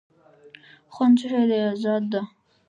[0.93, 2.21] خوند څه شی دی آزادي ده.